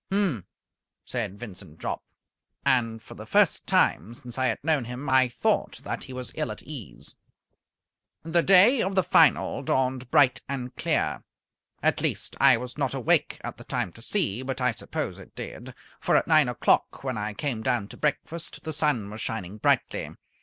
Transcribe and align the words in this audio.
"H'm!" 0.11 0.47
said 1.05 1.39
Vincent 1.39 1.77
Jopp. 1.79 2.01
And 2.65 3.03
for 3.03 3.13
the 3.13 3.27
first 3.27 3.67
time 3.67 4.15
since 4.15 4.35
I 4.39 4.47
had 4.47 4.57
known 4.63 4.85
him 4.85 5.07
I 5.07 5.27
thought 5.27 5.77
that 5.83 6.05
he 6.05 6.11
was 6.11 6.31
ill 6.33 6.51
at 6.51 6.63
ease. 6.63 7.13
The 8.23 8.41
day 8.41 8.81
of 8.81 8.95
the 8.95 9.03
final 9.03 9.61
dawned 9.61 10.09
bright 10.09 10.41
and 10.49 10.75
clear. 10.75 11.23
At 11.83 12.01
least, 12.01 12.35
I 12.41 12.57
was 12.57 12.79
not 12.79 12.95
awake 12.95 13.37
at 13.43 13.57
the 13.57 13.63
time 13.63 13.91
to 13.93 14.01
see, 14.01 14.41
but 14.41 14.59
I 14.59 14.71
suppose 14.71 15.19
it 15.19 15.35
did; 15.35 15.71
for 15.99 16.15
at 16.15 16.25
nine 16.27 16.49
o'clock, 16.49 17.03
when 17.03 17.15
I 17.15 17.35
came 17.35 17.61
down 17.61 17.87
to 17.89 17.95
breakfast, 17.97 18.63
the 18.63 18.73
sun 18.73 19.07
was 19.11 19.21
shining 19.21 19.57
brightly. 19.59 20.09